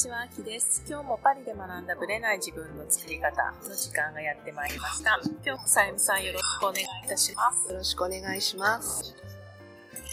[0.00, 0.82] ちは、あきです。
[0.88, 5.20] 今日もパリで学んだブレない自分の作り方の時間がやってまいりました。
[5.44, 7.70] 今日もさゆみさんよろしくお願いいたします。
[7.70, 9.14] よろしくお願いします。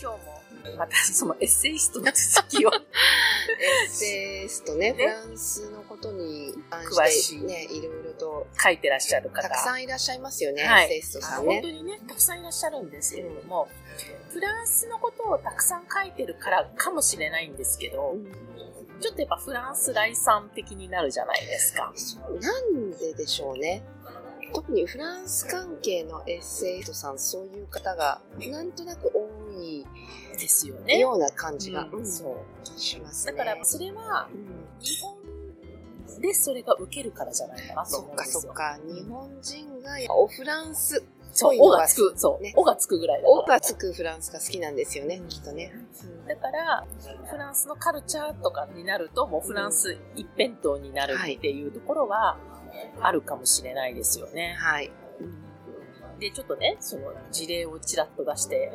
[0.02, 9.47] 今日もまたそのエッセイストの続きを エッセイストね、ねフランスのことに関詳してね、いろいろと書いてらっしゃる方。
[9.47, 11.68] たくさんいらっしゃいますよね、はいエッセイストさん本ね当。
[11.69, 13.69] にね、たくさんいらっしゃるんですけれども、
[14.32, 18.18] フランスのことをたくさん書いてるからかもしれないんですけど、
[19.00, 21.92] ちょっとやっぱフランス来産的になるじゃないですか。
[21.96, 23.83] そうなんででしょうね。
[24.54, 29.86] 特にフランス関係のエッセイストさん、そういう方がなんとなく多い
[30.39, 30.97] ですよね。
[31.00, 32.80] ような感じが、うんうんそう。
[32.80, 33.33] しますね。
[33.33, 34.47] だからそれはうん
[34.80, 35.17] 日本
[36.22, 38.42] でそれが受けるからじゃないかなとそっか思うんですよ。
[38.42, 43.53] そっか、日本人がおフランス、そう、そうおがつく、そう、ねおがつくぐらいだおから。
[43.56, 45.73] がつくフランスが好きなんですよね、うんきっとね。
[46.28, 46.86] だから、
[47.25, 52.38] フランスのカルチャーとかになると、もうフランス一辺倒になるっていうところは
[53.02, 54.56] あるかもしれないですよね。
[54.59, 54.92] はい。
[56.19, 58.72] で、ちょっとね、その事例をちらっと出して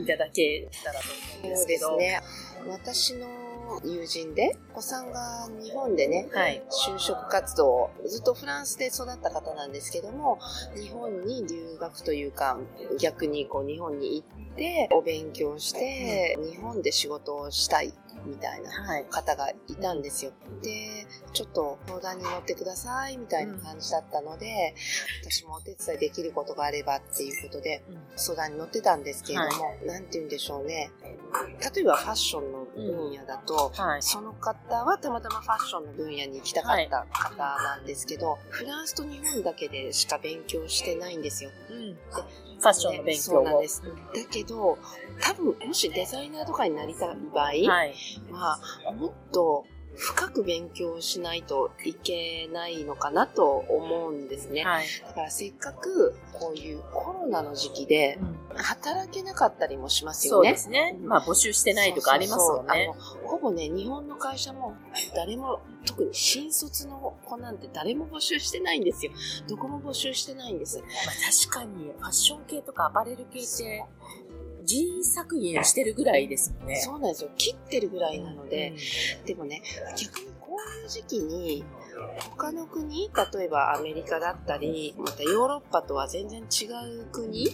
[0.00, 1.06] いただけたらと
[1.42, 1.96] 思うんでそうすけど。
[1.98, 2.20] で
[2.62, 2.70] すね。
[2.70, 3.26] 私の
[3.84, 6.62] 友人で、お子さんが日本でね、はい。
[6.70, 10.38] 就職活動、ずっとフランスで育った方なんですけども、
[10.76, 12.58] 日本に留学というか、
[13.00, 17.92] 逆にこう日本に行って、お勉強して、日本で仕事をしたい
[18.24, 19.04] みたいなはい。
[19.10, 20.32] 方がいたんですよ。
[20.62, 24.74] で、ちょっと相談に乗ってくださいみたいな感じだったので、
[25.22, 27.82] 私もお手伝いできることがあればっていうことで
[28.16, 30.90] 相談に乗ってたんですけれども、なんて言うんでしょうね。
[31.74, 34.02] 例えばファッションの分野だと、はい。
[34.02, 41.50] その方はたまたまファッションの分野に行きたかった方なんですけど、フランスと日本だけでしか勉強してないんですよ。
[41.70, 41.98] うん。
[42.58, 43.68] ファッションの勉強をそうなんで。
[43.68, 43.82] す。
[43.82, 43.90] だ
[44.30, 44.78] けど、
[45.20, 47.52] 多分もしデザイナーとかになりたい場合、
[48.32, 48.58] は
[48.94, 49.64] もっと
[49.98, 54.62] 深く勉強しないといけないのかなと思うんですね。
[54.62, 54.86] はい。
[55.08, 58.18] だからせっかくこういうコロナの時期で
[58.54, 60.52] 働けなかったりもしますそうよね。
[60.52, 60.96] ですね。
[61.02, 62.92] まあ募集してないとかありますよね。
[62.94, 64.76] そうそうほぼね、日本の会社も
[65.16, 69.12] 誰も、特に新卒の子なんて誰も募集してないんですよ。
[69.48, 70.78] どこも募集してないんです。
[70.78, 70.88] まあ、
[71.50, 73.84] 確かにファッション系とかアパレル系って
[74.68, 76.76] 人員削減してるぐらいですもんね。
[76.76, 77.30] そうなんですよ。
[77.38, 78.74] 切ってるぐらいなので、
[79.20, 79.62] うんでもね、
[79.96, 81.64] 逆にこういう時期に、
[82.36, 86.66] 他の国、例えばアメリカだったり、またヨーロッパとは全然違
[87.00, 87.44] う国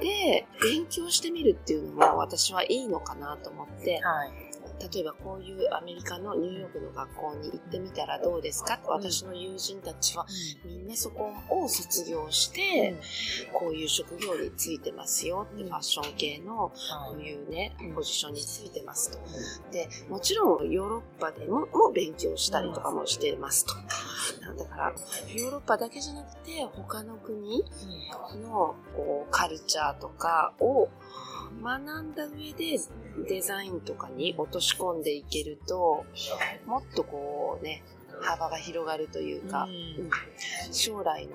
[0.00, 4.45] で勉強してみるっていうのも私はいいのかなと思って、はい。
[4.78, 8.80] 例えばこういうアメリカのニューヨークの学校に行ってみたらどうですか？
[8.86, 10.26] 私の友人たちは
[10.64, 12.94] みんなそこを卒業して、
[13.52, 15.68] こういう職業についてますよって、うん。
[15.68, 16.72] ファッション系のこ
[17.12, 19.18] うはいいうねうん、ポジションについてますと。
[19.72, 23.74] で、もちろんヨーロッパでもも勉強したりとかもしてますと。
[24.56, 24.94] だから、
[25.34, 27.64] ヨーロッパだけじゃなくて、他の国
[28.42, 30.88] のこうカルチャーとかを
[31.62, 32.78] 学んだ上で
[33.28, 36.04] デザインとかに落とし込んでいけると、
[36.66, 37.82] もっとこうね、
[38.20, 40.10] 幅が広がるというか、うん。
[40.72, 41.34] 将来の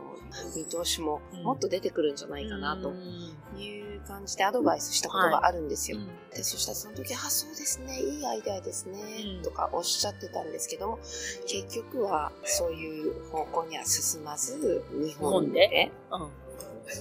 [0.56, 3.60] 見通しももっと出てくるんじゃないかなとうん。
[3.60, 5.98] いう感じでアドバイスしたことがあるんですよ。
[5.98, 6.08] うん。
[6.36, 9.00] で、そしたらその時、あ、そうですね、いいアイデアですね、
[9.38, 9.44] うん。
[9.44, 11.00] とかおっしゃってたんですけども、
[11.48, 15.92] 結局はそういう方向には進まず、日本で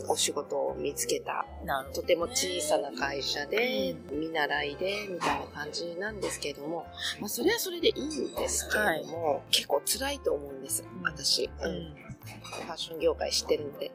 [0.08, 6.86] お仕事を見つけた、うんなるほどとても小さな会社で、見習いで、みたいな感じなんですけれども、
[7.20, 11.02] まあ、それはそれでいいんですけれども、結構辛いと思うんです、うん。
[11.02, 11.44] 私。
[11.44, 11.72] ううん。
[11.72, 11.94] ん
[12.42, 13.90] ファッション業界知ってるんで。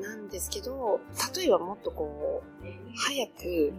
[0.00, 1.00] なんですけど、
[1.36, 3.72] 例えばもっとこう、早く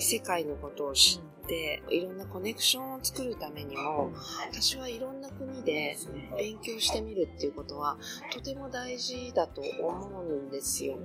[0.00, 4.10] 世界のことを知って、いろんなコネクションを作るためにも、
[4.50, 5.96] 私はいろんな国で
[6.36, 7.96] 勉強してみるっていうことは、
[8.32, 10.98] とても大事だと思うんですよ。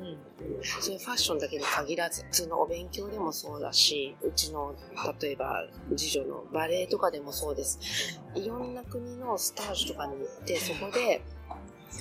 [0.79, 4.75] それファッションだけに限らず、普通のお勉強でもそうだし、うちの、
[5.21, 7.79] 例えば、次女のバレエとかでもそうです。
[8.35, 11.21] いろんな国のスタージュとかに行って、そこで、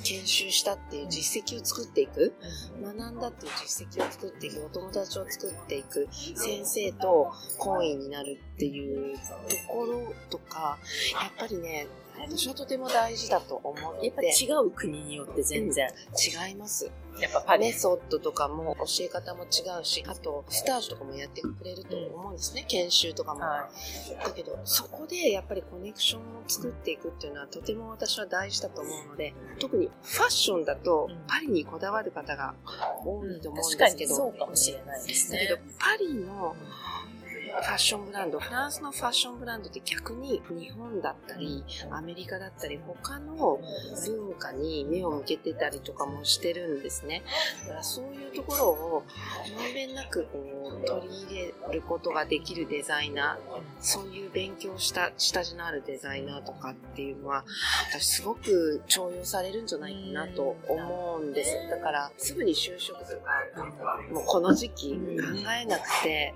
[0.04, 2.34] 研修したっていう実績を作っていく。
[2.82, 9.22] 学んだっていう実績を作っていくお友達を作っていく先生と懇意になるっていうと
[9.68, 10.78] ころとか
[11.20, 11.86] やっぱりね
[12.28, 14.06] 私はとても大事だと思って。
[14.06, 15.88] やっぱ違う国によって全然。
[16.48, 16.90] 違います。
[17.18, 17.66] やっぱパリ。
[17.66, 17.72] メ。
[17.72, 19.46] ソッドとかも教え方も違
[19.80, 23.68] うしあとスタージュとかもやってくれると思うんですね、研修とかも、は
[24.24, 31.20] だけどそこでやっぱりコネクションを作っていくっていうのはとても私は大事だと思うので特にファッションだとうん。
[31.26, 32.54] パリにこだわる方が
[33.04, 33.30] 多い。
[33.36, 35.62] いと思うんですけど、そうかもしれないですだけどね。
[35.78, 36.54] パリの
[37.50, 43.60] ファッションブランド、フランスのファッションブランドって逆に日本だったり、アメリカだったり、他の
[44.06, 47.22] 文化に目を向けてたりとかもしてるんですね。
[47.66, 49.04] だからそういうところを
[49.56, 57.44] まんべんなくこう取り入れることができるデザイナー、そういう勉強した下地のあるデザイナーとかっていうのは、
[57.92, 61.54] 私すごく重用されるんじゃないかなと思うんです。
[61.68, 63.32] だからすぐに就職とか、
[64.10, 64.98] もうこの時期考
[65.60, 66.34] えなくて、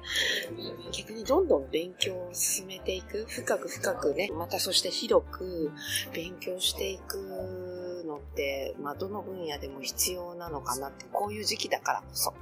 [1.06, 5.70] 逆にどんどん勉強を進めていく、深く深くね、またそして広く
[6.14, 12.32] 勉強していくのって、まあ、どの分野でも必要なのかなって、こういう時期だからこそ、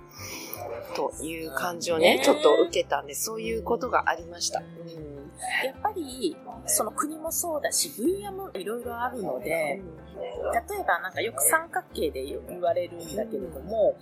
[0.95, 4.61] という感じをね、ちょっと受けたんで、そういうことがありました。
[4.61, 5.22] うん
[5.65, 6.37] やっぱり、
[6.67, 13.97] その国もそうだし、分野もいろいろあるので、例えばなんかよく三角形で言われるんだけれども、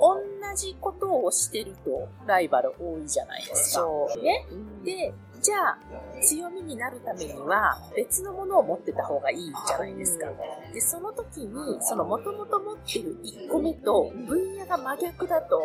[0.00, 3.86] 同じことをしてるとライバル多いじゃないですか。
[4.22, 4.46] ね。
[4.84, 5.78] で、じゃあ、
[6.20, 10.26] 強みになるためには別のものを持ってた方がいいじゃないですか。
[10.72, 15.62] で、その時に、その元々持ってる1個目と分野が真逆だと、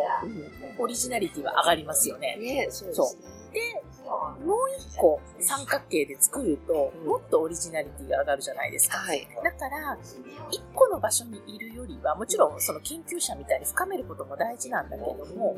[0.78, 2.38] オリジナリティは上がりますよね。
[2.38, 2.90] ね、そう
[3.54, 3.62] で
[4.46, 8.98] もう一個三角形で作ると、もっとオリジナリティが上がるじゃないですか。
[8.98, 9.98] はい、だから、
[10.52, 15.56] 一個の場所にいるよりは、もちろんその研究者みたいに深めることも大事なんだけども、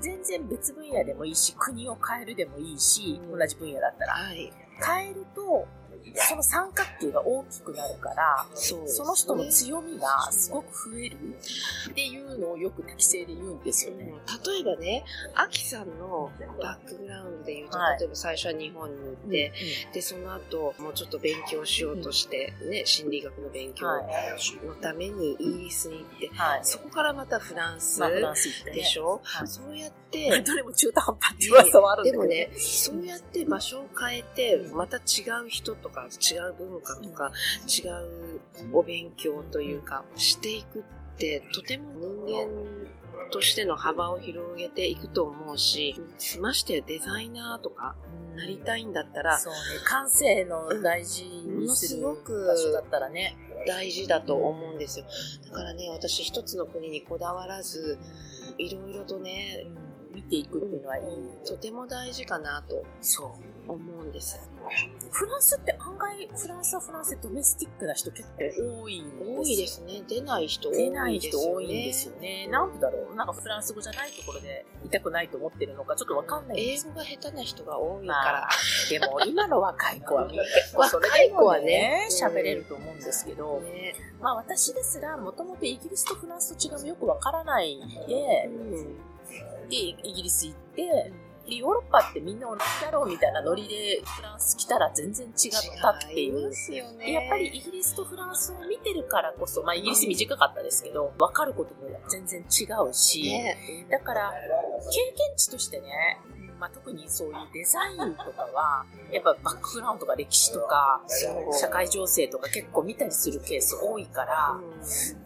[0.00, 4.12] 全然別分野でもいいし、国を変えるでもいいし、同じ分野だったら。
[4.14, 4.52] はい、
[4.84, 5.66] 変えると、
[6.14, 11.16] その三角形が大きくなるから、そ、ね,、の人の強みがすごく増える。
[11.90, 14.12] っていうのをよく適正で言うんですよね。
[14.44, 15.04] 例えばね、
[15.34, 16.30] アキさんの
[16.60, 19.52] バックグラウンドで言うと、はい、例えば最初は日本に行って、
[19.86, 28.00] うん、で、その後、もうちょっと勉強しようとして、ね、心理学の勉強のためにイギリスに行って、はい、そこからまたフランス
[28.72, 32.22] でしょ、まあね、そうやって、 どれも中途半端って噂はあるんだけど。
[32.22, 35.00] でもね、そうやって場所を変えて、また違
[35.44, 37.32] う人とか違う文化とか、
[37.66, 40.82] 違うお勉強というか、していくっ
[41.16, 45.94] て、とても人間としての幅を広げていくと思うし、
[46.40, 47.96] ましてやデザイナーとか
[48.36, 52.14] なりたいんだったら、そうね、感性の大事にする場
[52.56, 55.06] 所だったらね、大事だと思うんですよ。
[55.46, 57.98] だからね、私一つの国にこだわらず、
[58.58, 59.66] いろいろとね、
[60.14, 61.04] 見ていくっていうのはいい。
[61.46, 62.84] とても大事かなと。
[63.00, 63.55] そう。
[63.68, 64.38] 思うんです。
[65.10, 70.02] フランスって案外、フランスはフランスでドメスティックな人結構多いんです多いですね。
[70.08, 70.90] 出ない人多いですよね。
[70.90, 72.48] 出ない人多いんですよね。
[72.48, 73.14] なんでだろう？
[73.14, 78.48] なんかフランス語じゃないところでいたくないと思ってるのかちょっとわかんない英語が下手な人が多いから。
[78.90, 80.40] でも今の若い子は結
[80.74, 88.50] 構それでもね、喋、れると思うんですけど、ね、まあ私ですらもともとイギリスとフランスと違うよくわからないで、う
[88.82, 88.96] ん
[89.68, 91.12] で、イギリス行って、で、
[91.54, 96.50] ヨーロッパってみんな同じだろうみたいなノリでフランス来たら全然違ったっていう。
[96.96, 104.32] ね、やっぱりイギリスとフランスを見てるからこそ、まあイギリス短かったですけど、わかることも全然違うし、ね、だから、
[104.90, 106.18] 経験値としてね、
[106.58, 111.02] まあ、特にそういうデザインとかは、やっぱバックグラウンドとか歴史とか、
[111.52, 114.58] 社会情勢とか結構見たりするケース多いから、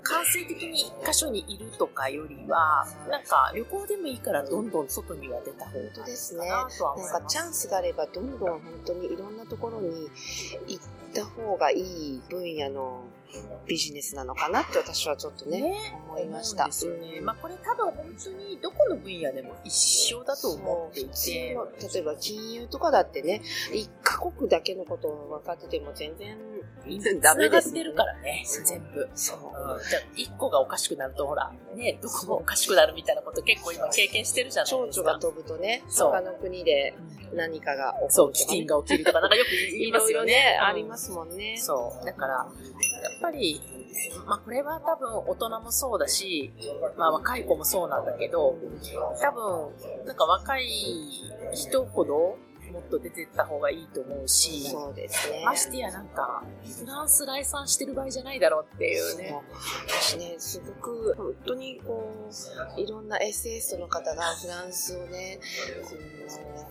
[0.02, 7.12] 感性的に一箇所にいるとかよりは、なんか旅行でもいいからどんどん外には出た方がいいかなとは思います。
[7.12, 10.10] なんかチャンスがあればどんどん本当にいろんなところに
[10.66, 10.84] 行っ
[11.14, 13.04] た方がいい分野の
[13.66, 15.76] ビジネスなのかなって私はちょっとね、ね
[16.08, 16.66] 思いました。
[16.66, 17.20] ですよね。
[17.20, 21.56] まあこれ多分本当にどこの分野でも一緒だと思っていて。
[21.92, 26.36] 例えば金融とかだってね、一カ国だけのことを分かってても全然
[27.20, 27.80] ダメです、ね。
[27.80, 29.08] ってるからね、全部。
[29.14, 29.38] そう。
[29.38, 35.02] うん、じゃあ一個がおかしくなるとほら、ね、どこもおかしくなるみたいなこと結構今経験してるじゃないですか。
[35.02, 36.94] 蝶々が飛ぶとね、他の国で
[37.34, 40.32] 何かが起こる、ね、そう、飢饉が起きるとか、なんかよく言いますよね。
[40.32, 41.56] いろいろね、ありますもんね。
[41.58, 42.04] そう。
[42.04, 42.46] だから、やっ
[43.20, 43.60] ぱり、
[44.26, 46.52] まあこれは多分大人もそうだし、
[46.96, 48.56] まあ若い子もそうなんだけど、
[49.20, 50.66] 多分、なんか若い
[51.52, 52.38] 人ほど、
[52.70, 55.42] もっと出てった方がいいと思うし、そうですね。
[55.44, 56.42] ましてやなんか、
[56.80, 59.34] フランス来産してる場合じゃないだろうっていうね。
[59.88, 62.12] 私ね、すごく、本当にこ
[62.76, 65.40] う、いろんなエッセイストの方がフランスをね、
[65.88, 66.70] この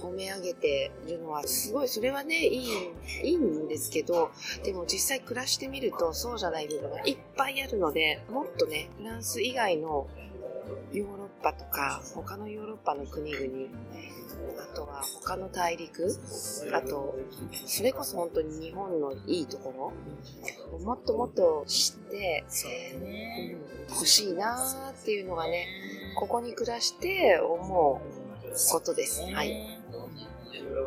[0.00, 2.68] 褒め上げてるのはすごいそれはねいい
[3.22, 4.30] いいんですけど
[4.64, 10.08] でも実際暮らしてみるとそうじゃない部分がいっぱいあるのでもっとねフランス以外の
[10.92, 13.44] ヨーロッパとか他のヨーロッパの国々
[14.62, 16.08] あとは他の大陸
[16.72, 17.18] あと
[17.66, 19.92] それこそ本当に日本のいいとこ
[20.72, 22.44] ろもっともっと知って、
[23.88, 25.66] 欲しいなっていうのがね
[26.16, 29.22] ここに暮らして思うことです。
[29.32, 29.79] はい。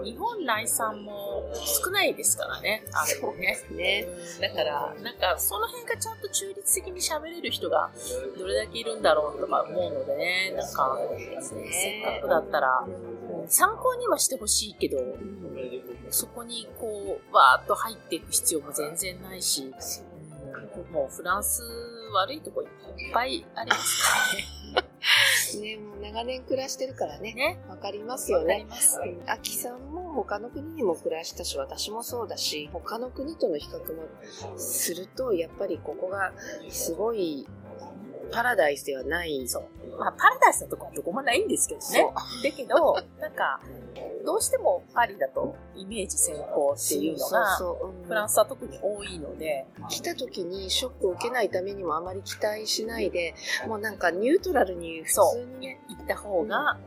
[0.04, 1.50] 日本内産も
[1.84, 2.84] 少ないですからね。
[2.92, 4.08] あそうですね。
[4.42, 7.92] だから、なんか、その辺がちゃんと中立的に喋れる人が
[8.38, 10.98] どれだけいるんだろうとか思うのでね、なんか、
[11.42, 12.86] せっかくだったら、
[13.48, 14.98] 参考にはしてほしいけど、
[16.10, 19.74] そこにこう、わーっと入っていく必要も全然ないし、
[20.92, 21.62] もうフランス
[22.14, 22.68] 悪いとこいっ
[23.14, 24.64] ぱいありますね。
[25.62, 27.34] ね、もう長年暮らしてるからね。
[27.34, 27.60] ね。
[27.70, 28.66] わかりますよね。
[29.28, 34.04] あきさんも他の国にも暮らしたし、私もそうだし、他の国との比較も
[34.58, 36.34] すると、やっぱりここが
[36.70, 37.48] すごい
[38.32, 39.48] パラダイスではない。
[39.48, 39.98] そう。
[40.00, 42.14] まあ、パラダイスのとこはどこもないんですけどね。
[42.44, 43.62] だけど、なんか、
[44.26, 47.58] どうしてもパリだとイメージ先行っていうのが、
[48.08, 49.66] フランスは特に多いので。
[49.90, 53.36] 来た時にショックを受けないためにもあまり期待しないで、
[53.68, 55.20] もうなんかニュートラルに普通
[55.60, 56.78] にね、行った方が、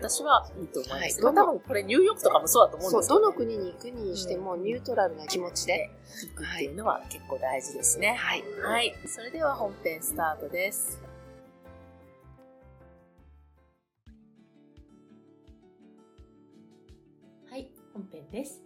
[0.00, 1.24] 私はいいと思います。
[1.24, 5.90] はい、多分これニューヨークとかもそうだと思うんですけど、ね、どの国に行くにしてもニュートラルな気持ちで
[6.22, 8.14] 行くっていうのは結構大事ですね。
[8.14, 8.44] はい。
[8.62, 8.94] はい。
[9.06, 11.07] それでは本編スタートです。
[18.30, 18.62] です。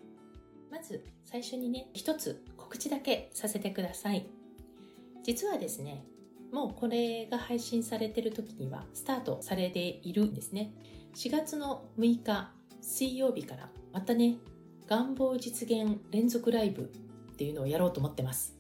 [0.71, 4.27] まず最初にね、一つ告知だけさせてください。
[5.23, 6.05] 実はですね、
[6.53, 10.73] もうこれが配信されてる時にはスタートされているんですね。
[11.15, 12.51] 4月の6日
[12.81, 14.37] 水曜日からまたね、
[14.89, 16.85] 願望実現連続ライブっ
[17.37, 18.57] ていうのをやろうと思ってます。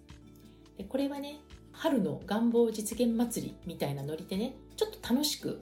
[0.76, 1.40] でこれはね、
[1.73, 5.61] 春の願望実現祭りみたいなノリでね、ちょっと楽しく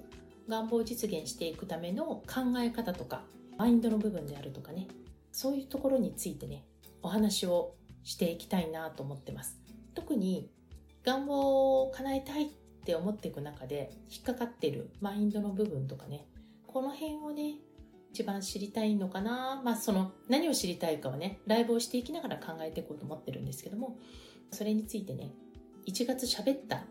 [0.50, 3.22] 願望実現していくための考え方とか
[3.56, 4.88] マインドの部分であるとかね
[5.32, 6.64] そういうところについてね
[7.02, 9.58] お話をしていきたいなと思ってます。
[9.94, 10.50] 特に
[11.04, 12.48] 願望を叶えたいっ
[12.84, 16.26] て思っていく中で引っかかってるマインドの部分とかね
[16.66, 17.54] この辺をね
[18.12, 19.60] 一番知りたいのかな。
[19.64, 23.98] まあその何を知りたいかはねライブをしていきながら考えていこうと思ってるんですけども
[24.50, 25.30] それについてね
[25.86, 26.84] 1月喋ったん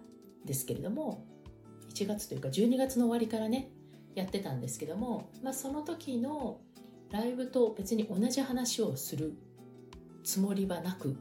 [0.45, 1.25] ですけれども
[1.93, 3.69] 1月というか12月の終わりからね
[4.15, 6.59] やってたんですけども、まあ、その時の
[7.11, 9.33] ライブと別に同じ話をする
[10.23, 11.15] つもりはなく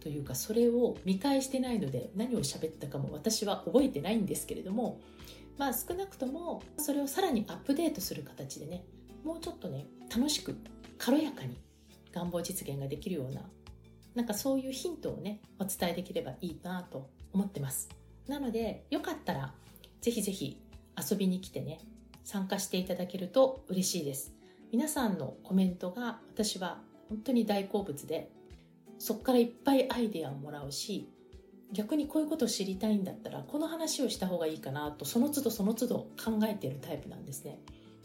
[0.00, 5.00] というかそれを見返してないので何を喋ったかも私は覚えてないんですけれども
[5.58, 8.82] まあ少なくともそれをさらにアップデートする形でね
[9.24, 10.56] もうちょっとね楽しく
[10.98, 11.58] 軽やかに
[12.12, 13.42] 願望実現ができるような
[14.14, 17.88] なんかそういうヒントをねお伝えできればいいなと思ってます
[18.26, 19.52] なのでよかったら
[20.00, 20.58] ぜひぜひ
[20.98, 21.78] 遊びに来てね
[22.24, 24.39] 参加していただけると嬉しいです。
[24.72, 28.30] 皆さんのコメントが私は本当に大好物で、
[29.00, 31.08] そこからいっぱいアイデアをもらうし、
[31.72, 37.58] 逆にこういうことを知りたいんだったら、この話をした方がいいかなと、その都度その都度考えているタイプなんですね。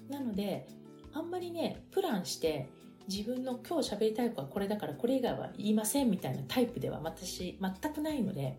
[0.09, 0.67] なので、
[1.13, 2.67] あんまりね、プランして、
[3.07, 8.57] 自分の今日喋りたいことはこれだからこれ以外は言いませんみたいなタイプでは私全くないので、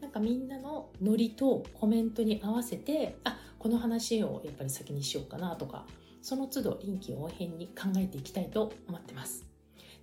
[0.00, 5.86] なんかみんなのノリとコメントに合わせて、あ、この話をやっぱり先にしようかなとか、
[6.28, 9.46] その都度臨機応変に考えていきたいと思ってます。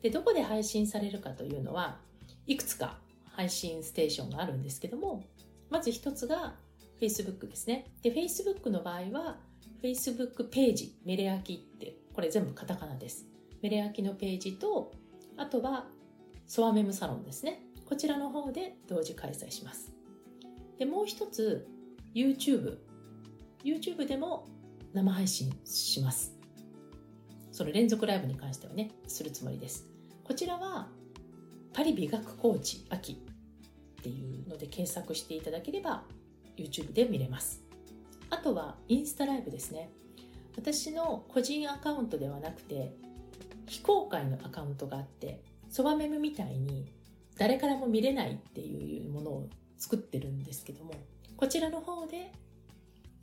[0.01, 1.99] で、どこで配信されるかというのは、
[2.47, 5.23] いくつか配信ステーションがあるんですけども、
[5.69, 6.55] まず一つが
[6.99, 7.91] Facebook ですね。
[8.01, 9.37] で、Facebook の場合は、
[9.83, 13.27] Facebook ページ、メレアキって、これ全部カタカナです。
[13.61, 14.93] メレアキのページと、
[15.37, 15.85] あとは、
[16.47, 17.61] ソアメムサロンですね。
[17.87, 19.93] こちらの方で同時開催します。
[20.79, 21.67] で、もう一つ、
[22.15, 22.79] YouTube。
[23.63, 24.47] YouTube でも
[24.95, 26.33] 生配信します。
[27.51, 29.85] その連続ライブに関してはね、するつもりです。
[30.23, 30.87] こちらは、
[31.73, 33.15] パリ美学コーチ秋っ
[34.01, 36.03] ていうので検索していただければ、
[36.55, 37.61] YouTube で見れます。
[38.29, 39.89] あとは、インスタライブですね。
[40.55, 42.95] 私の個人アカウントではなくて、
[43.67, 46.85] 非公開のアカウントがあって、そばメムみたいに
[47.37, 50.93] 誰からも見れないっていうものを作ってるんですけども、
[51.35, 52.31] こちらの方で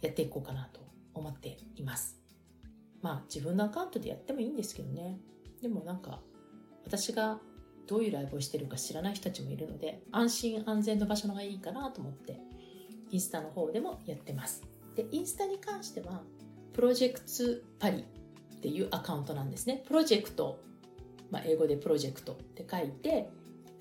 [0.02, 2.18] やっていこうかなと思っています。
[3.00, 5.18] まあ自分のアカウントでやってもいいんですけどね。
[5.60, 6.20] でもなんか
[6.84, 7.40] 私が
[7.86, 12.40] どういうライブをしてるか知らない人たちもいるので安心安全の場所のがいいかなと思って
[13.10, 14.62] インスタの方でもやってます。
[14.94, 16.22] で、インスタに関しては
[16.72, 19.82] プロジェクトパリっていうアカウントなんですね。
[19.86, 20.60] プロジェクト、
[21.30, 23.28] まあ、英語でプロジェクトって書いて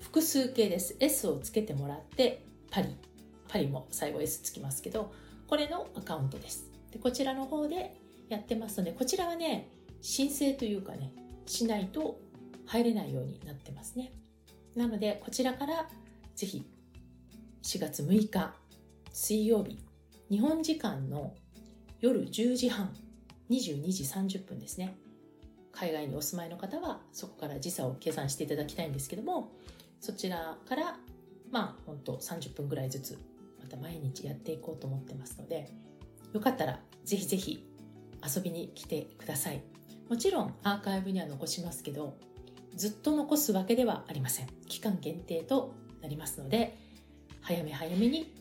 [0.00, 0.96] 複数形です。
[1.00, 2.96] S をつけてもらって、パリ。
[3.48, 5.12] パリも最後 S つきますけど、
[5.46, 6.71] これのアカウントです。
[6.92, 7.96] でこちらの方で
[8.28, 9.68] やってますので、こちらはね、
[10.00, 11.12] 申請というかね、
[11.46, 12.20] しないと
[12.66, 14.12] 入れないようになってますね。
[14.76, 15.88] なので、こちらから
[16.34, 16.64] ぜひ
[17.62, 18.54] 4月6日
[19.12, 19.78] 水曜日、
[20.30, 21.34] 日本時間の
[22.00, 22.94] 夜10時半
[23.50, 24.96] 22時30分ですね。
[25.72, 29.52] 海外にお住まいの方はそこから時差を計算していただきたいんですけども、
[30.00, 30.96] そちらから
[31.50, 33.18] まあ本当30分ぐらいずつ
[33.60, 35.70] また毎日やっていこうと思ってますので、
[36.32, 37.66] よかったらぜひぜひ
[38.24, 39.62] 遊びに来てください。
[40.08, 42.18] もちろんアーカイブには残しますけど、
[42.74, 44.46] ずっと残すわけではありません。
[44.66, 46.78] 期間限定となりますので、
[47.40, 48.34] 早め早めに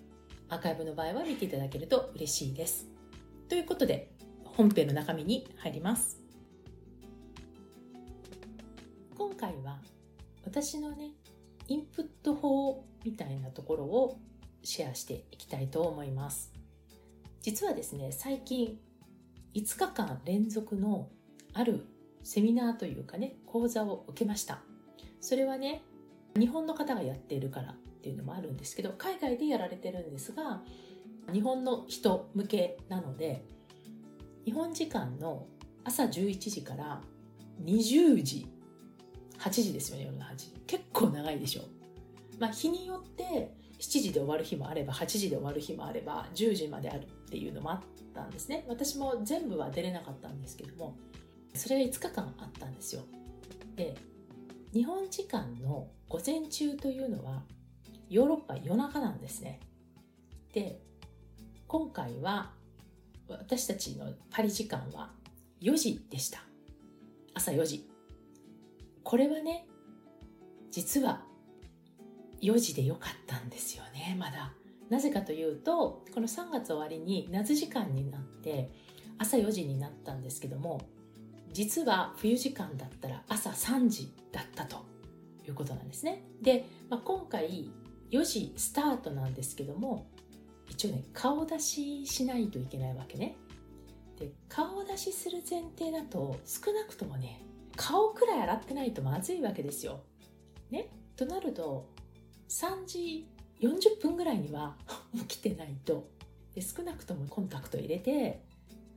[0.49, 2.87] アーカイブの場合は見ていただけると嬉しいです。
[3.49, 4.11] ということで、
[4.43, 6.19] 本編の中身に入ります。
[9.17, 9.79] 今回は
[10.45, 11.11] 私のね、
[11.67, 14.19] インプット法みたいなところを
[14.63, 16.60] シェアしていきたいと思います。
[17.41, 18.79] 実はですね、最近
[19.55, 21.09] 5日間連続の
[21.53, 21.85] ある
[22.23, 24.61] セミナーというかね、講座を受けました。
[25.19, 25.81] それはね、
[26.37, 30.61] 日本の方がやっているからっていうのもあるんですけど、海外でやられてるんですが、
[31.33, 33.43] 日本の人向けなので、
[34.45, 35.47] 日本時間の
[35.83, 37.01] 朝11時から
[37.63, 38.47] 20時、
[39.39, 40.51] 8時ですよね、夜の8時。
[40.67, 41.63] 結構長いでしょ。
[42.39, 47.81] まあ日によって7時で終わる日もあれば、8時で終わる日もあれば、10時まであるっていうのもあっ
[48.13, 48.65] たんですね。
[48.67, 50.97] 私も全部は出れなかったんですけども、
[51.55, 53.03] それが5日間あったんですよ。
[53.77, 53.95] で、
[54.73, 57.43] 日本時間の午前中というのは、
[58.09, 59.61] ヨーロッパ夜中なんですね。
[60.51, 60.81] で、
[61.67, 62.51] 今回は
[63.29, 65.13] 私たちのパリ時間は
[65.61, 66.43] 4時でした。
[67.33, 67.89] 朝4時。
[69.05, 69.65] これはね、
[70.69, 71.23] 実は
[72.41, 74.53] 4時でよかったんですよね、まだ。
[74.91, 78.69] なぜかというと、この3月終わりに夏時間になって
[79.17, 80.81] 朝4時になったんですけども、
[81.53, 84.83] 実は冬時間だったら朝3時だったと
[85.47, 86.25] いうことなんですね。
[86.41, 87.71] で、まあ、今回
[88.11, 90.07] 4時スタートなんですけども、
[90.69, 93.37] 一応ね、顔出ししないといけないわけね。
[94.19, 97.41] で、顔出しする前提だと少なくともね、
[97.77, 100.01] 顔くらい洗ってないとまずいわけですよ。
[100.69, 101.87] ねとなると、
[102.49, 103.29] 3時
[103.61, 104.75] 40分ぐらいには
[105.13, 106.09] 起きてないと。
[106.53, 108.43] で少なくともコンタクト入れて、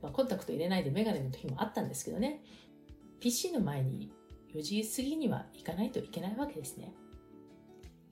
[0.01, 2.43] まあ、コンタクト入れないでメガネの時もあったんですけどね、
[3.21, 4.11] PC の前に
[4.53, 6.93] 4時過ぎには行かないといけないわけですね。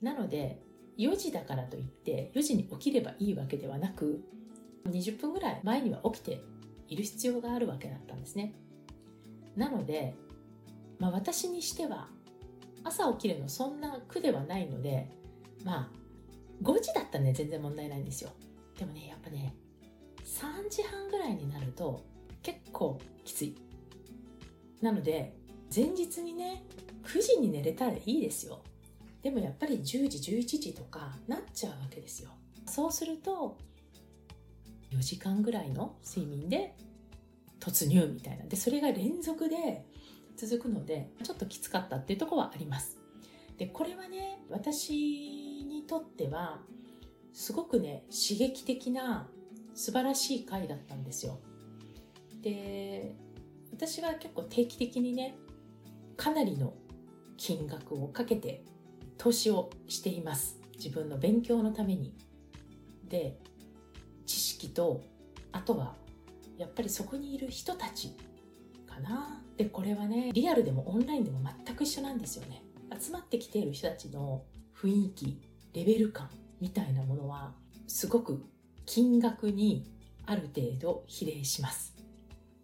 [0.02, 0.62] なので、
[0.98, 4.24] 4時だからといって4時に起きればいいわけではなく、
[4.86, 6.42] 20分ぐらい前には起きて
[6.88, 8.54] いる必要があるわけだったんですね。
[9.56, 10.16] なので、
[11.00, 12.08] まあ私にしては
[12.84, 15.10] 朝起きるのそんな苦ではないので、
[15.64, 16.03] まあ
[16.62, 18.32] 5時だったらね全然問題ないんですよ。
[18.78, 19.56] でもね、やっぱね、
[20.24, 22.04] 3時半ぐらいになると
[22.42, 23.56] 結構きつい。
[24.82, 25.36] なので、
[25.74, 26.64] 前日にね、
[27.04, 28.62] 9時に寝れたらいいですよ。
[29.22, 32.32] でもやっぱり10時、11時とかなっちゃうわけですよ。
[32.66, 33.58] そうすると、
[34.92, 36.76] 4時間ぐらいの睡眠で
[37.60, 38.46] 突入みたいな。
[38.46, 39.86] で、それが連続で
[40.36, 42.98] 続くので、ちょっときつかったっていうとこはあります。
[43.58, 45.43] で、これはね、私
[45.94, 46.60] とっては、
[47.34, 49.30] すごくね、刺激的な
[49.76, 51.40] 素晴らしい回だったんですよ。
[52.42, 53.16] で、
[53.72, 55.36] 私は結構定期的にね、
[56.18, 56.74] かなりの
[57.38, 58.64] 金額をかけて
[59.20, 60.60] 投資をしています。
[60.78, 62.16] 自分の勉強のために。
[63.08, 63.40] で、
[64.26, 65.04] 知識と、
[65.52, 65.96] あとは、
[66.58, 68.16] やっぱりそこにいる人たち
[68.88, 69.44] かな。
[69.58, 72.64] で、これはね、リアルでもオンラインでも全く一緒なんですよね。
[73.00, 74.44] 集まってきている人たちの
[74.76, 76.30] 雰囲気、レベル感
[76.62, 77.54] みたいなものは、
[77.88, 78.44] すごく
[78.86, 79.86] 金額に
[80.26, 81.96] ある程度比例します。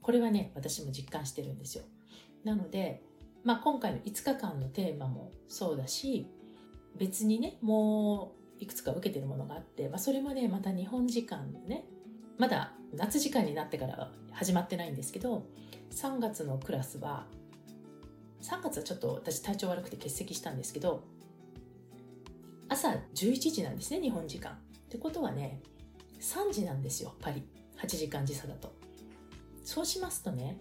[0.01, 1.83] これはね、私も実感してるんですよ。
[2.43, 3.03] なので、
[3.43, 6.27] まあ、今回の5日間のテーマもそうだし、
[6.97, 11.85] 別にね、もういくつか受けてるものがあって、まあ、それもね、また日本時間のね、
[12.37, 15.45] まだ夏時間になってから始まってないんですけど、
[15.91, 17.27] 3月のクラスは、
[18.41, 21.03] 3月はちょっと私体調悪くて欠席したんですけど、
[22.69, 24.51] 朝11時なんですね、日本時間。
[24.51, 24.55] っ
[24.89, 25.61] てことはね、
[26.21, 27.43] 3時なんですよ、パリ。
[27.81, 28.73] 8時間時差だと。
[29.63, 30.57] そうしますとね、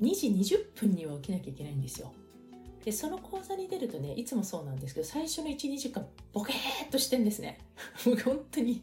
[0.00, 2.12] 2時20分には起きなきゃいけないんですよ。
[2.84, 7.58] で、その講座に出るとね、いつもそうなんですけど、最初の1、2時間、ボケーっとしてんですね。
[8.04, 8.82] もう本当に。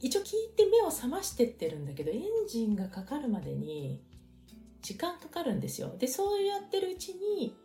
[0.00, 4.00] 一応聞いて目を覚ましてってるんだけど、エンジンがかかるまでに、
[4.82, 5.96] 時間かかるんですよ。
[5.98, 7.56] で、そうやってるうちに、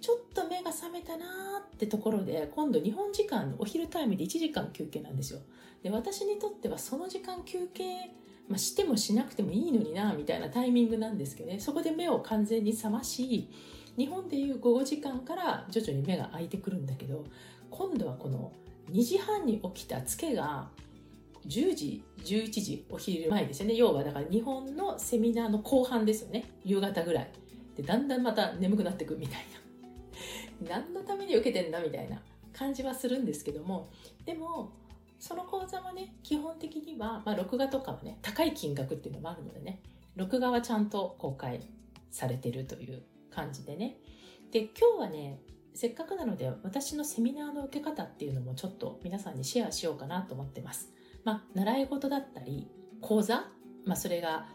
[0.00, 1.28] ちょっと目が覚めたなー
[1.74, 5.40] ってところで、今度日本時間のお昼タイムで1時間休憩なんですよ。
[5.82, 8.10] で、私にとってはその時間休憩、
[8.48, 13.48] まあ、してもしなくてもいいのにな、みたいなタイミングなんですけどね、そこで目を完全に覚まし、
[13.96, 17.24] 日本でいう午後時間から徐々に目が開いてくるんだけど、
[17.70, 18.52] 今度はこの
[18.90, 20.70] 2時半に起きたツケが、
[21.46, 23.74] 10時、11時、お昼前ですよね。
[23.74, 26.44] 要はだから日本のセミナーの後半ですよね。
[26.64, 27.30] 夕方ぐらい。
[27.76, 29.69] で、だんだんまた眠くなってくみたいな。
[30.68, 32.20] 何のために受けてんだみたいな
[32.52, 33.88] 感じはするんですけども、
[34.24, 34.72] でも、
[35.18, 39.82] その講座はね、基本的には、まあ、録画とかはね、高い金額っていうのもあるのでね、
[40.16, 41.60] 録画はちゃんと公開
[42.10, 43.98] されてるという感じでね。
[44.50, 45.40] で、今日はね、
[45.74, 50.90] せっかくなので私のセミナーの受け方っていうのもちょっと皆さんにシェアしようかなと思ってます。
[51.24, 52.68] まあ、習い事だったり、
[53.00, 53.44] 講座、
[53.84, 54.46] まあ、それが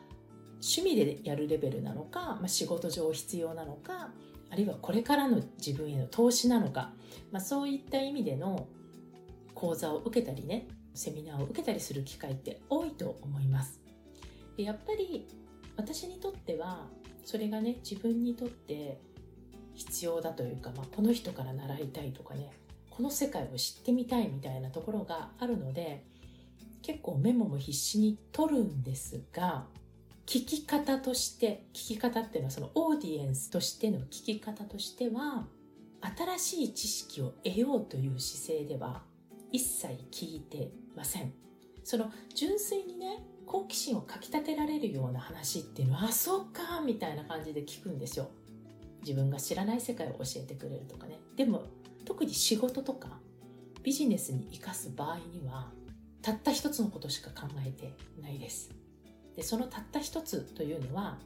[0.56, 4.12] 趣味でやるレベルなのか、まあ、仕事上必要なのか、
[4.50, 6.94] あるいはこれからの自分への投資なのか、
[7.32, 8.68] まあ、そういった意味での
[9.54, 13.82] 講座を受けたりね、セミナーを受けたりする機会って多いと思います。
[14.58, 15.28] でやっぱり
[15.76, 16.88] 私にとっては、
[17.26, 19.00] それがね、自分にとって
[19.74, 22.52] 必要だというか、まあ、この人から習いたいとかね、
[22.90, 26.06] この世界を知ってみたいみたいなところがあるので、
[26.82, 29.66] 結構メモも必死に取るんですが、
[30.26, 35.48] 聞き方として、聞き方っていうのはそのオーディエンスとしての聞き方としては、
[36.38, 39.02] 新しい知識を得ようという姿勢では
[39.52, 41.34] 一切聞いてません。
[41.84, 48.30] その純粋にね、好奇心をかきたてられるような話っていうのは、あ、そうか、みたいな感じで聞くんですよ。
[49.02, 51.20] 自分が知らない世界を教えてくれるとかね。
[51.36, 51.64] でも、
[52.04, 53.20] 特に仕事とか
[53.84, 55.72] ビジネスに生かす場合には、
[56.24, 58.72] たった一つのことしか考えてないです。
[59.36, 61.18] で、そのたった一つというのは、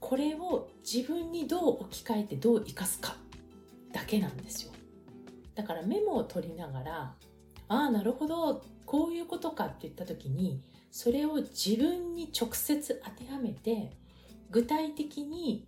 [0.00, 3.16] これを自分にどう置き換えてどう生かすか
[3.92, 4.72] だけなんですよ。
[5.54, 7.14] だからメモを取りながら、
[7.68, 13.92] ああ、なるほど、こういうことかって言った時に、それを自分に直接当てはめて、
[14.50, 15.66] 具体的に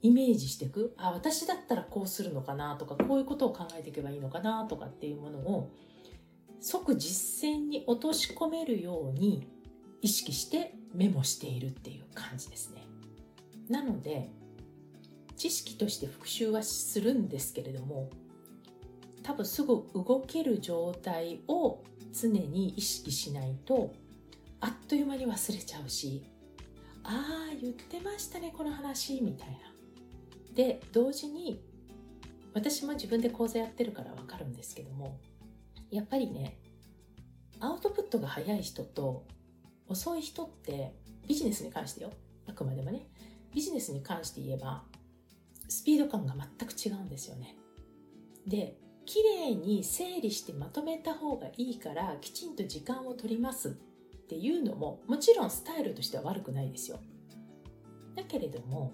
[0.00, 0.94] イメージしていく。
[0.96, 5.70] あ、私だったらこうするのかなとか、こういうことを考えていけばいいのかなとかっていうものを、
[6.60, 9.46] 即実践に落とし込めるように
[10.00, 12.86] 意識してメモしているっていう感じですね。
[13.68, 14.30] なので、
[15.36, 18.10] 知識として復習はするんですけれども、
[19.22, 23.92] 多分すぐ動ける状態を常に意識しないと
[24.64, 26.24] あっという間に忘れちゃうし、
[27.02, 29.56] ああ、言ってましたね、この話、みたいな。
[30.54, 31.60] で、同時に、
[32.54, 35.18] 私も自分で講座やってるからわかるんですけども、
[35.90, 36.56] やっぱりね、
[37.60, 39.26] アウトプットが早い人と
[39.88, 40.94] 遅い人って
[41.26, 42.10] ビジネスに関してよ、
[42.46, 43.06] あくまでもね、
[43.54, 44.84] ビジネスに関して言えば、
[45.68, 47.56] スピード感が全く違うんですよね。
[48.46, 53.76] で、綺麗に整理してまとめた方がいいから、きちんと時間を取ります
[54.24, 56.98] っていうのももちろんスタイルとしては悪くないですよ。
[58.16, 58.92] だけれども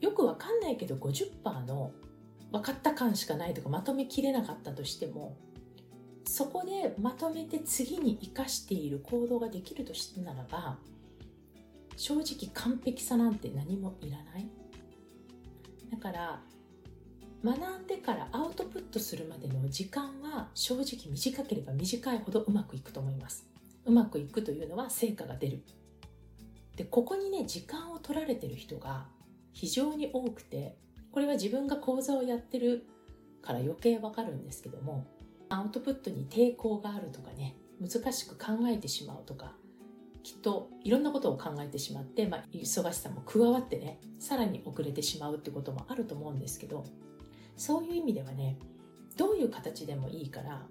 [0.00, 1.92] よくわかんないけど50%の
[2.52, 5.36] 分かった感しかないとかまとめきれなかったとしても
[6.28, 10.78] そこでまとめて次に生かしている行動ができるとしてならば
[11.96, 14.48] 正直完璧さなんて何もいらない
[15.90, 16.40] だから
[17.44, 23.48] 学んでからアウトプットするまでの時間は正直短ければ短いほどうまくいくと思います
[23.88, 25.62] うまくいくというのは成果が出る。
[26.76, 29.06] で、ここにね、時間を取られてる人が
[29.52, 30.76] 非常に多くて、
[31.10, 32.86] これは自分が講座をやってる
[33.40, 35.06] から余計わかるんですけども、
[35.48, 39.54] アウトプットに抵抗があるとかね、難しく考えてしまうとか、
[40.22, 46.84] きっといろんなことを考えてしまって、まあ、忙しさも加わってね、さらに遅れてしまうってこともあると思うんですけど、
[47.56, 48.58] そういう意味ではね、
[49.16, 50.66] どういう形でもいいから、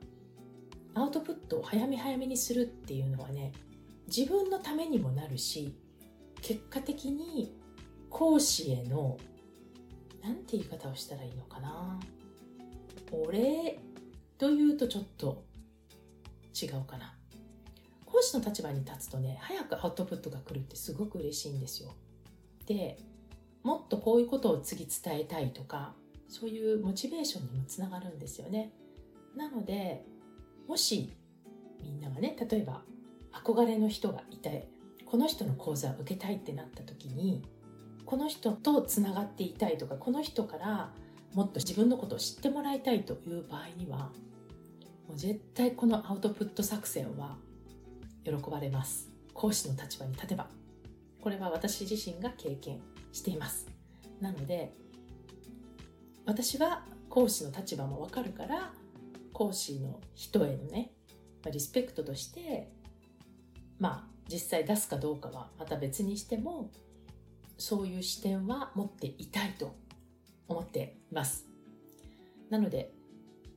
[0.93, 3.51] アウトプットを早め早めにするっていうのはね、
[4.07, 5.75] 自分のためにもなるし、
[6.41, 7.55] 結果的に
[8.09, 9.17] 講師への、
[10.23, 11.99] なんて言い方をしたらいいのかな。
[13.11, 13.79] お礼
[14.37, 15.43] というとちょっと
[16.59, 17.13] 違うかな。
[18.05, 21.93] 講師の立場に立つとね、早くアウトプットが来るってすごく嬉しいんですよ。
[22.65, 22.97] で、
[23.63, 25.93] もっとこういうことを次伝えたいとか、
[26.29, 28.71] そういうモチベーションにもつながるんですよね。
[29.35, 30.05] なので、
[30.67, 31.13] もし
[31.83, 32.81] みんながね例えば
[33.31, 34.67] 憧れの人がいて
[35.05, 37.43] この人の講座を受けたいってなった時に
[38.05, 40.91] この人とつながっていたいとかこの人から
[41.33, 44.11] もっと自分のことを知ってもらいたいという場合には
[45.07, 47.37] もう絶対このアウトプット作戦は
[48.23, 49.09] 喜ばれます。
[49.33, 50.47] 講師の立場に立てば。
[51.21, 52.79] これは私自身が経験
[53.11, 53.67] しています。
[54.21, 54.73] なので
[56.25, 58.73] 私は講師の立場もわかるから
[59.37, 60.91] 講師の人へのね、
[61.51, 62.71] リスペクトとして、
[63.79, 66.71] まあ、実際出すかどうかはまた別にしても、
[67.59, 69.75] そういう視点は持っていたいと
[70.47, 71.45] 思っています。
[72.49, 72.91] なので、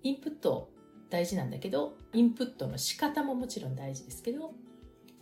[0.03, 0.69] インプット
[1.11, 4.55] 大事なんだけど、インプットの仕方ももちろん大事ですけど、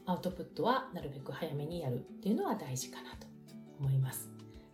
[0.07, 3.27] アウトプットはなるべく早めにやるっていうのは大事かなと
[3.81, 4.29] 思います。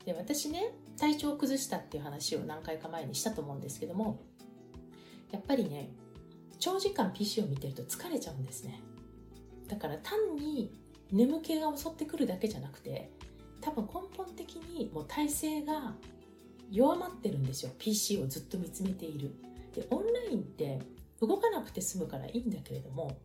[0.05, 4.20] で、私ね、体調を崩したっていう話を何回か前にしたと思うんですけども、
[5.31, 5.90] やっぱりね、
[6.59, 8.81] 長時間 PC を見てると疲れちゃうんですね。
[9.68, 10.72] だから単に
[11.11, 13.11] 眠気が襲ってくるだけじゃなくて、
[13.61, 15.94] 多分根本的にもう体勢が
[16.70, 17.72] 弱まってるんですよ。
[17.79, 19.35] PC をずっと見つめている。
[19.74, 20.81] で、オンラインって
[21.26, 23.16] 動かなくて済むからいいんだけれども、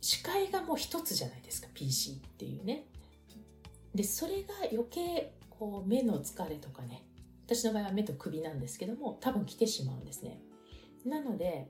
[0.00, 2.86] 視界がもう一つじゃないですか、PC っていうね。
[3.94, 7.04] で、それが余計、こう、目の疲れとかね、
[7.46, 10.40] 私の場合は目と首なんですけども、多分来てしまうんですね。
[11.04, 11.68] なので、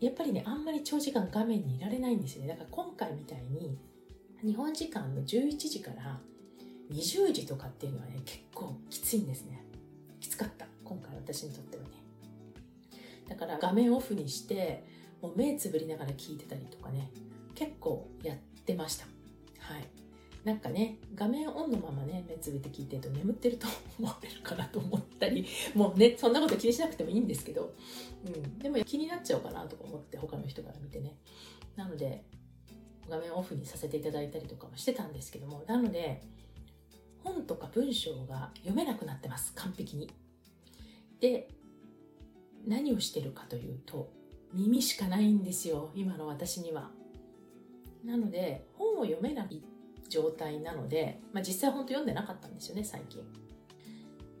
[0.00, 2.48] やっぱりね、あんまり長時間画面にいられないんですよね。
[2.48, 3.78] だから今回みたいに、
[4.42, 6.20] 日本時間の11時から
[6.90, 9.64] 20時とかっていうのはね、結構きついんですね。
[10.20, 10.66] きつかった。
[10.84, 11.90] 今回私にとってはね。
[13.28, 14.84] だから画面オフにして、
[15.20, 17.10] もう目つぶりながら聞いてたりとかね、
[17.54, 19.06] 結構やってました。
[19.58, 19.84] はい。
[20.44, 23.66] なんかね、画面オンのままね、目つぶって聞いてると眠ってると
[23.98, 27.74] 思われるかなと思ったり、もうね、そんなこと気にしなくてもいいんですけど、
[28.24, 28.58] うん。
[28.58, 31.16] でも気になっちゃうかなとか思って、他の人から見てね。
[31.76, 32.24] なので、
[33.08, 36.22] 画面オフにさせていただいたりとかもしてたんですけども、なので、
[37.24, 39.52] 本とか文章が読めなくなってます。
[39.54, 40.10] 完璧に。
[41.20, 41.48] で、
[42.66, 44.10] 何をしてるかというと、
[44.52, 45.90] 耳しかないんですよ。
[45.94, 46.90] 今の私には。
[48.04, 49.62] なので、本を読めない
[50.08, 53.24] 状態なので、まあ、実際本当読んでなかったんですよね、最近。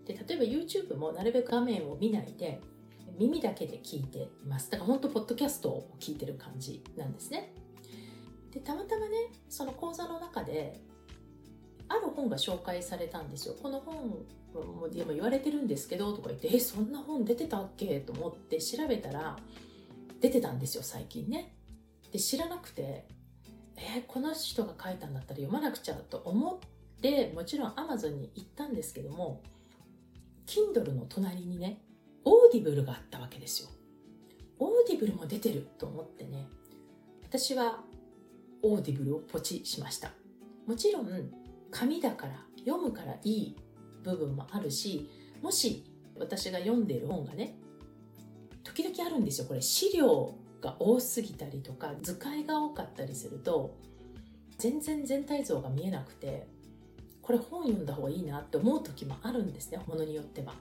[0.06, 2.60] で、例えば YouTube もなるべく画面を見ないで、
[3.18, 4.70] 耳だけで聞いています。
[4.70, 7.52] だから本当、ポッドキャストを聞いてる感じなんですね。
[8.52, 9.16] で、たまたまね、
[9.48, 10.80] その講座の中で、
[11.88, 13.54] ある本が紹介されたんですよ。
[13.60, 14.24] この本
[14.64, 18.00] もでも言われてるんですけど、とか言って、え、そんな本出てたっけ？
[18.00, 19.36] と思って調べたら、
[20.20, 21.54] 出てたんですよ、最近ね。
[22.12, 23.06] で、知らなくて、
[23.76, 26.58] えー、この人が書いたんだったら読まなくちゃと思っ
[27.00, 29.42] て、もちろん Amazon に行ったんですけども、
[30.46, 31.80] Kindle の隣にね、
[32.24, 33.68] オーディブルがあったわけですよ。
[34.58, 36.48] オーディブルも出てると思ってね、
[37.22, 37.84] 私は
[38.62, 40.10] オーディブルをポチしました。
[40.66, 41.30] もちろん、
[41.70, 43.56] 紙だから読むからいい
[44.16, 45.08] 部分もあるし、
[45.42, 45.84] もし
[46.18, 47.56] 私が読んでる本がね、
[48.64, 49.46] 時々あるんですよ。
[49.46, 53.74] これ資料が多すぎたりとか、図解が多かったりすると、
[54.58, 56.46] 全然全体像が見えなくて、
[57.22, 60.54] これ本読んだ方がいいなって思う時もあるんですね、ものによっては。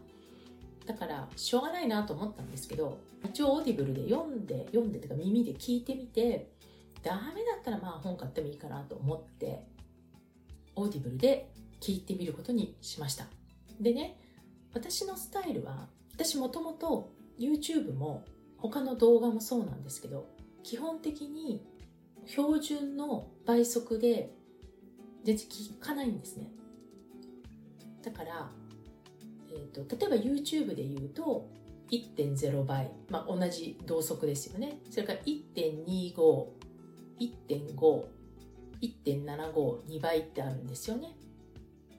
[0.86, 6.52] だから、しょうがないなと思ったんですけど、一応オーディブルで読んで、読んでとか耳で聞いてみて、
[7.04, 9.64] ダメだったらまあ本買ってもいいかなと思って、
[10.76, 13.37] オーディブルで聞いてみることにしました。
[13.80, 14.20] でね、
[14.74, 18.26] 私のスタイルは、私もともと YouTube も
[18.58, 20.30] 他の動画もそうなんですけど、
[20.63, 21.66] 基本的に
[22.26, 24.34] 標準の倍速で
[25.24, 26.52] 全然聞かないんですね。
[28.04, 28.52] だから、
[29.50, 31.50] えーと、例えば YouTube で言うと
[31.92, 34.80] 1.0倍、まあ、同じ同速ですよね。
[34.90, 36.13] それから1.25、
[37.20, 38.06] 1.5、
[38.82, 41.17] 1.75、2倍ってあるんですよね。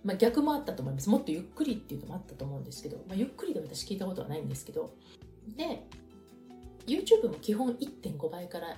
[0.04, 1.10] まあ、逆もあったと思います。
[1.10, 4.94] もっとゆっくりっていうのもあったと思うんですけど、まあ、ゆっくりで私聞いたことはないんですけど、
[5.56, 5.84] で、
[6.86, 8.76] YouTube も基本1.5倍から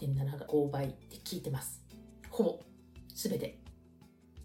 [0.00, 1.82] 1.75倍って聞いてます。
[2.30, 2.60] ほぼ、
[3.14, 3.58] すべて。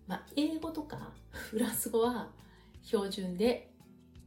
[0.08, 2.32] まあ、英語とかフランス語は
[2.84, 3.72] 標準で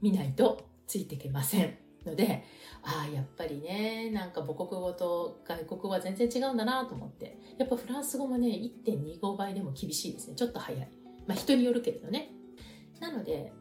[0.01, 1.79] 見ないとついていけません。
[2.05, 2.45] ので、
[2.83, 7.39] ああ、やっぱりね、なんか母国語と外国語は全然違うんだなと思って。
[7.59, 10.35] やっぱフランス語もね、1.25倍でも厳しいですね。
[10.35, 10.89] ちょっと早い。
[11.27, 12.31] まあ人によるけれどね。
[13.01, 13.53] なので、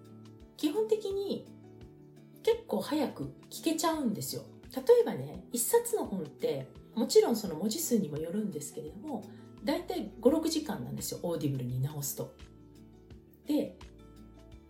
[0.57, 1.45] 基本的に
[2.43, 4.43] 結構早く聞けちゃうんですよ。
[4.75, 9.23] 例えばね、一冊の本って、もちろんその文字数にもよるんですけれども、
[9.63, 12.35] だいたい5、6時間なんですよ、オーディブルに直すと。
[13.45, 13.77] で、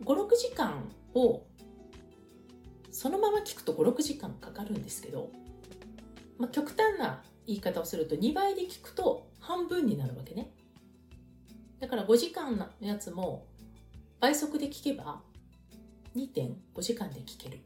[0.04, 1.44] 5、6時間を
[2.92, 5.32] そのまま聞くと5、6時間かかるんですけど、
[6.38, 10.52] まあ、極端な言い方をすると2倍で聞くと半分になるわけね。
[11.84, 13.46] だから5時間のやつも
[14.22, 15.20] 倍速で聞けば
[16.16, 17.60] 2.5時間で聞ける。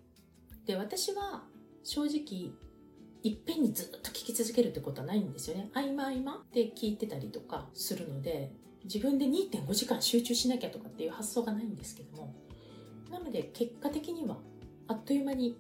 [0.66, 1.44] で、私は
[1.84, 2.52] 正直
[3.22, 5.70] いっぺんにずっと聞き続けるってことはないんですよね。
[5.72, 8.52] 合間合間で聞いてたりとかするので、
[8.86, 12.34] 自分で2.5時間集中しなきゃとかっていう発想がないんですけども。
[13.12, 14.38] なので結果的には
[14.88, 15.56] あっという間に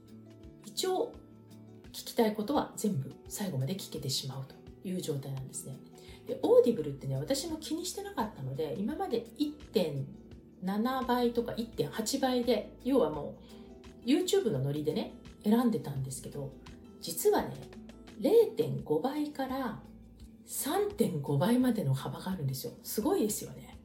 [0.65, 1.13] 一応
[1.93, 5.77] 聞きたいことは全部最後まで聞けてしまうという状態なんですね。
[6.27, 13.35] で、オーディブルってね、私も気にしてなかったので、今まで1.7倍とか1.8倍で、要はも
[14.05, 15.13] う YouTube のノリでね、
[15.43, 16.51] 選んでたんですけど、
[17.01, 17.55] 実はね、
[18.19, 19.79] 0.5倍から
[20.47, 22.73] 3.5倍までの幅があるんですよ。
[22.83, 23.77] すごいですよね。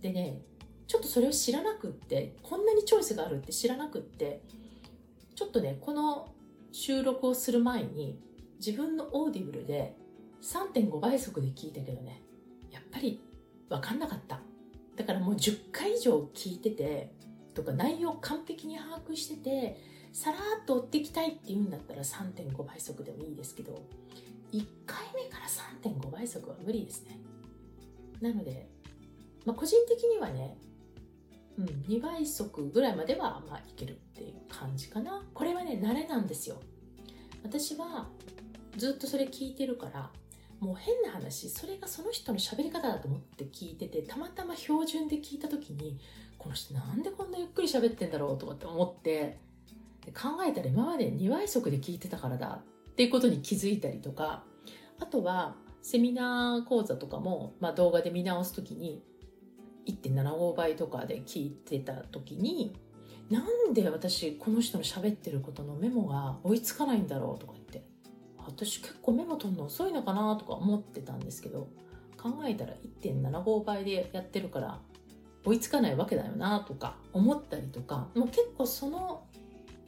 [0.00, 0.40] でね、
[0.86, 4.42] ちょっとそれを知らなくって、こんなにチョイスがあるって知らなくって、
[5.34, 6.28] ちょっとね、この
[6.70, 8.20] 収録をする前に
[8.58, 9.96] 自分のオーディブルで
[10.44, 12.22] 3.5倍速で聞いたけどね、
[12.70, 13.18] やっぱり
[13.70, 14.40] わかんなかった。
[14.94, 17.14] だからもう10回以上聞いてて、
[17.54, 19.80] とか内容完璧に把握してて、
[20.12, 23.82] さらっと追っていきたいって言うんだったら3.5倍速でもいいですけど、
[24.52, 25.46] 1回目から
[25.90, 27.18] 3.5倍速は無理ですね。
[28.20, 28.68] なので、
[29.46, 30.56] まあ、個人的にはね、
[31.58, 35.24] うん、2倍速ぐらいまではまあいけるっていう感じかな。
[35.32, 36.60] これはね、慣れなんですよ。
[37.42, 38.08] 私は
[38.76, 40.10] ずっとそれ聞いてるから、
[40.64, 45.98] もう変な話、それがその人の喋り方だと思って聞いてて、たまたま標準で聞いた時に、
[46.38, 49.38] この人なんでこんなゆっくり喋ってんだろうとかって思って、
[50.06, 54.44] 考えたら今まで2倍速で聞いてたからだっていうことに気づいたりとか、
[54.98, 59.02] あとはセミナー講座とかも、まあ、動画で見直す時に
[59.86, 62.74] 1.75倍とかで聞いてた時に、
[63.30, 67.84] なんで私この人の喋ってることのメモが追いつかないんだろうとか言って、
[68.46, 71.68] 私結構メモ取るの遅いのかなとか思ってたんですけど、
[72.20, 74.80] 考えたら1.75倍でやってるから
[75.44, 79.26] 追いつかないわけだよなとか思ったりとか、もう結構その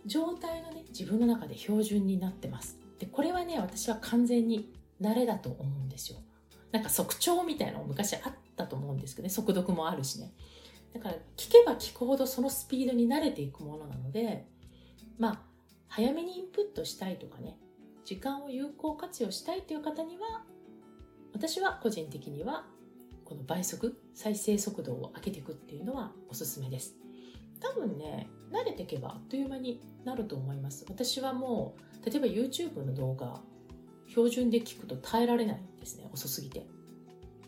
[0.04, 2.78] 状態がね、自分の中で標準になってます。
[2.98, 6.18] で、これはね、私は完全に慣れだと思うんですよ。
[6.72, 10.34] なんか速聴みたいなの昔あったと思うんですけどね、速読もあるしね。
[10.92, 14.46] だから聞けば聞くほどそのスピードに慣れていくものなので、
[15.18, 15.40] まあ、
[15.88, 17.58] 早めにインプットしたいとかね、
[18.06, 20.44] 時間を有効活用したいという方には、
[21.34, 22.64] 私は個人的には、
[23.24, 26.94] この倍速、再生速度を上げていくっていうのはおすすめです。
[27.58, 30.86] 多分ね、慣れていけばあっという間になると思います。
[30.88, 33.40] 私はもう、例えば YouTube の動画、
[34.06, 36.64] 標準で聞くと耐えられないんですね、遅すぎて。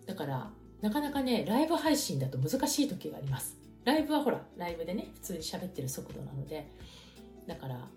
[0.07, 3.57] だから、なかなかね、ライブ配信だと難しい時があります。
[3.85, 6.69] ライブはほら、ライブでね、普通に喋ってる速度なので、
[7.47, 7.89] だから、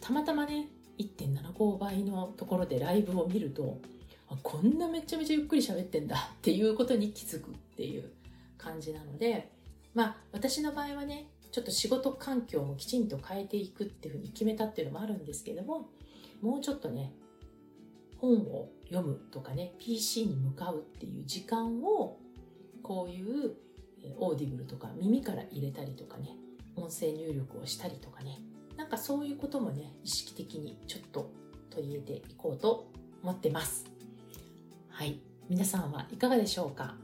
[0.00, 3.80] たまたまね、1.75倍のところでライブを見ると、
[4.42, 8.10] こんなめちゃめちゃゆっくり喋ってんだっていうことに気づくっていう
[8.58, 9.50] 感じなので、
[9.94, 15.88] まあ、私の場合はね、ちょっと仕事環境もきちんと変えていくっていうふうに決めたっていうのもあるんですけども、
[16.42, 17.12] もうちょっとね、
[18.18, 22.18] 本を読むとかね、PC に向かうっていう時間を、
[22.82, 23.54] こういう
[24.18, 26.36] オーディブルとか耳から入れたりとかね、
[26.76, 28.40] 音声入力をしたりとかね、
[28.76, 31.30] なんかそういうこともね、意識的にちょっと
[31.70, 32.90] 取り入れていこうと
[33.22, 33.84] 思ってます。
[34.88, 35.20] はい。
[35.48, 36.94] 皆さんはいかがでしょうか？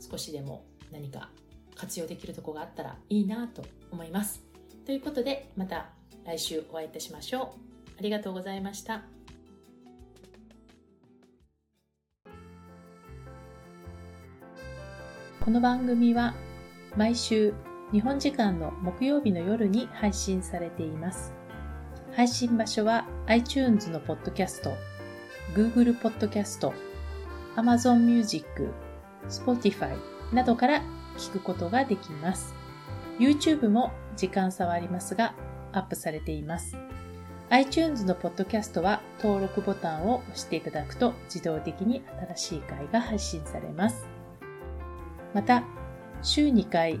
[0.00, 1.30] 少しでも何か
[1.74, 4.42] 活用できるとこがあったらいいなと思います。
[4.84, 5.90] ということで、また
[6.24, 7.98] 来週お会いいたしましょう。
[7.98, 9.02] ありがとうございました。
[15.40, 16.34] この番組は
[16.96, 17.54] 毎週
[17.92, 21.32] 日本時間の木曜日の夜に配信されています。
[22.16, 24.72] 配信場所は iTunes のポッドキャスト、
[25.54, 26.74] Google ポッドキャスト、
[27.54, 28.72] Amazon Music、
[29.28, 29.96] Spotify
[30.32, 30.82] などから
[31.16, 32.54] 聞くことができます。
[33.20, 35.34] YouTube も時間差はありますが、
[35.72, 36.76] アップされています。
[37.50, 42.02] iTunes のポッドキャストは登録ボタンを押していただくと自動的に
[42.34, 44.08] 新しい回が配信されます。
[45.32, 45.62] また、
[46.22, 47.00] 週2回